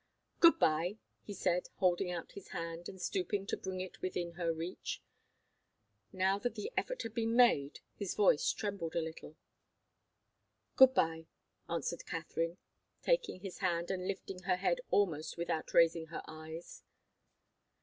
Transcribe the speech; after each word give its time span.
"Good 0.39 0.57
bye," 0.57 0.97
he 1.21 1.31
said, 1.35 1.67
holding 1.75 2.09
out 2.09 2.31
his 2.31 2.47
hand, 2.47 2.89
and 2.89 2.99
stooping 2.99 3.45
to 3.45 3.55
bring 3.55 3.81
it 3.81 4.01
within 4.01 4.31
her 4.31 4.51
reach. 4.51 4.99
Now 6.11 6.39
that 6.39 6.55
the 6.55 6.71
effort 6.75 7.03
had 7.03 7.13
been 7.13 7.35
made, 7.35 7.81
his 7.93 8.15
voice 8.15 8.51
trembled 8.51 8.95
a 8.95 8.99
little. 8.99 9.37
"Good 10.75 10.95
bye," 10.95 11.27
answered 11.69 12.07
Katharine, 12.07 12.57
taking 13.03 13.41
his 13.41 13.59
hand, 13.59 13.91
and 13.91 14.07
lifting 14.07 14.39
her 14.45 14.55
head 14.55 14.81
almost 14.89 15.37
without 15.37 15.71
raising 15.71 16.07
her 16.07 16.23
eyes. 16.27 16.81